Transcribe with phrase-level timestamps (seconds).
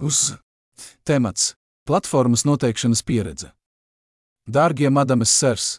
[0.00, 0.32] Uz
[1.04, 1.54] temats-
[1.86, 3.50] platformas noteikšanas pieredze.
[4.48, 5.78] Dārgie madames sers,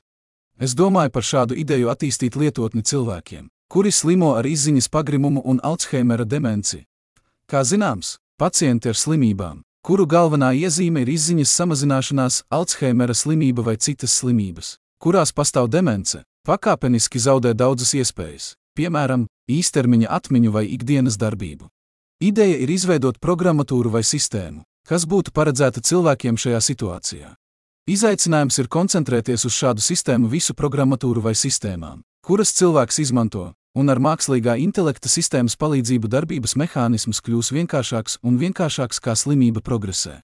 [0.59, 6.25] es domāju par šādu ideju attīstīt lietotni cilvēkiem, kuri slimo ar izziņas pagrimumu un Alzheimera
[6.25, 6.85] demenci.
[7.49, 14.13] Kā zināms, pacienti ar slimībām, kuru galvenā iezīme ir izziņas samazināšanās, Alzheimera slimība vai citas
[14.21, 21.69] slimības, kurās pastāv demence, pakāpeniski zaudē daudzas iespējas, piemēram, īstermiņa atmiņu vai ikdienas darbību.
[22.21, 27.29] Ideja ir izveidot programmatūru vai sistēmu, kas būtu paredzēta cilvēkiem šajā situācijā.
[27.89, 33.97] Izaicinājums ir koncentrēties uz šādu sistēmu visu programmatūru vai sistēmām, kuras cilvēks izmanto, un ar
[33.97, 40.19] mākslīgā intelekta sistēmas palīdzību darbības mehānisms kļūs vienkāršāks un vienkāršāks kā slimība progresē.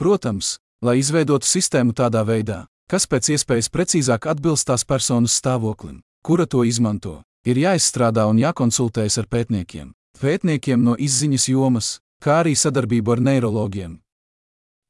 [0.00, 6.48] Protams, lai izveidotu sistēmu tādā veidā, kas pēc iespējas precīzāk atbilst tās personas stāvoklim, kura
[6.48, 9.92] to izmanto, ir jāizstrādā un jākonsultējas ar pētniekiem,
[10.24, 11.90] pētniekiem no izziņas jomas,
[12.24, 13.98] kā arī sadarbību ar neiroloģiem.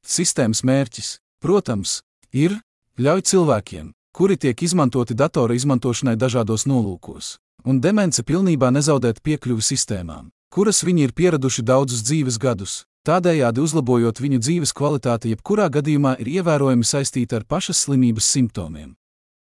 [0.05, 1.99] Sistēmas mērķis, protams,
[2.31, 2.55] ir
[3.01, 7.35] ļauj cilvēkiem, kuri tiek izmantoti datora izmantošanai dažādos nolūkos,
[7.67, 14.21] un demence pilnībā nezaudēt piekļuvi sistēmām, kuras viņi ir pieraduši daudzus dzīves gadus, tādējādi uzlabojot
[14.23, 18.95] viņu dzīves kvalitāti, jebkurā gadījumā ir ievērojami saistīta ar pašas slimības simptomiem.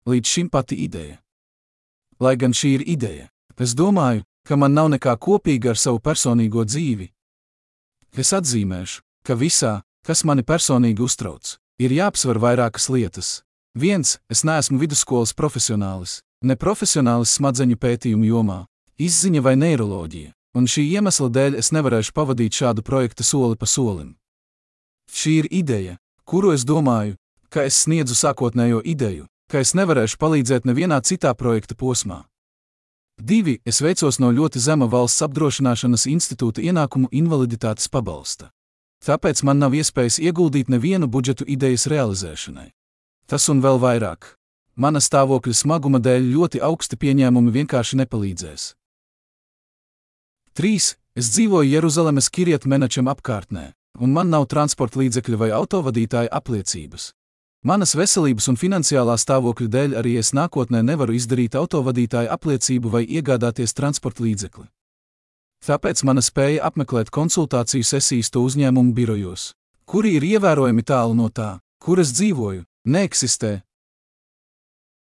[0.07, 1.19] Līdz šim pati ideja.
[2.21, 3.27] Lai gan šī ir ideja,
[3.61, 7.11] es domāju, ka man nav nekā kopīga ar savu personīgo dzīvi.
[8.17, 13.29] Es atzīmēšu, ka visā, kas mani personīgi uztrauc, ir jāapsver vairākas lietas.
[13.77, 18.59] Viens, es neesmu vidusskolas profesionālis, ne profesionālis smadzeņu pētījumu jomā,
[18.99, 24.17] izziņa vai neiroloģija, un šī iemesla dēļ es nevarēšu pavadīt šādu projektu soli pa solim.
[25.11, 27.15] Šī ir ideja, kuru es domāju,
[27.49, 32.23] ka es sniedzu sākotnējo ideju, ka es nevarēšu palīdzēt nevienā citā projekta posmā.
[33.21, 38.49] Divi, es veicos no ļoti zema valsts apdrošināšanas institūta ienākumu invaliditātes pabalsta.
[39.05, 42.71] Tāpēc man nav iespējas ieguldīt nevienu budžetu idejas realizēšanai.
[43.29, 44.25] Tas un vēl vairāk.
[44.73, 48.65] Mana stāvokļa smaguma dēļ ļoti augsti pieņēmumi vienkārši nepalīdzēs.
[50.57, 50.91] 3.
[51.13, 53.69] Es dzīvoju Jeruzalemes Kirjat Menačam apkārtnē,
[54.01, 57.11] un man nav transporta līdzekļa vai autovadītāja apliecības.
[57.61, 63.75] Manas veselības un finansiālā stāvokļa dēļ arī es nākotnē nevaru izdarīt autovadītāja apliecību vai iegādāties
[63.77, 64.65] transporta līdzekli.
[65.61, 69.51] Tāpēc mana spēja apmeklēt konsultāciju sesijas to uzņēmumu birojos,
[69.85, 73.59] kuri ir ievērojami tālu no tā, kur es dzīvoju, neeksistē,